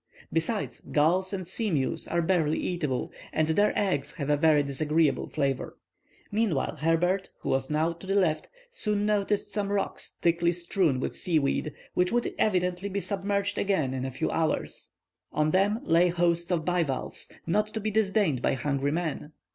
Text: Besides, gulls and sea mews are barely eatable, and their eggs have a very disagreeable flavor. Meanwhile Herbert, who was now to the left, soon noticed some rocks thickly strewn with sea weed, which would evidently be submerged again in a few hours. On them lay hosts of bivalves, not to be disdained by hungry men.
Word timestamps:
Besides, 0.33 0.81
gulls 0.91 1.31
and 1.31 1.45
sea 1.47 1.69
mews 1.69 2.07
are 2.07 2.23
barely 2.23 2.57
eatable, 2.57 3.11
and 3.31 3.49
their 3.49 3.71
eggs 3.77 4.15
have 4.15 4.31
a 4.31 4.35
very 4.35 4.63
disagreeable 4.63 5.29
flavor. 5.29 5.77
Meanwhile 6.31 6.77
Herbert, 6.77 7.29
who 7.37 7.49
was 7.49 7.69
now 7.69 7.93
to 7.93 8.07
the 8.07 8.15
left, 8.15 8.47
soon 8.71 9.05
noticed 9.05 9.51
some 9.51 9.71
rocks 9.71 10.13
thickly 10.19 10.53
strewn 10.53 10.99
with 10.99 11.15
sea 11.15 11.37
weed, 11.37 11.73
which 11.93 12.11
would 12.11 12.33
evidently 12.39 12.89
be 12.89 12.99
submerged 12.99 13.59
again 13.59 13.93
in 13.93 14.03
a 14.03 14.09
few 14.09 14.31
hours. 14.31 14.89
On 15.33 15.51
them 15.51 15.79
lay 15.83 16.09
hosts 16.09 16.49
of 16.49 16.65
bivalves, 16.65 17.31
not 17.45 17.67
to 17.67 17.79
be 17.79 17.91
disdained 17.91 18.41
by 18.41 18.53
hungry 18.53 18.91
men. 18.91 19.33